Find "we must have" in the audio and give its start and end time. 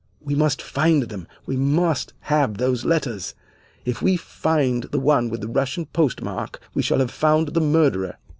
1.45-2.57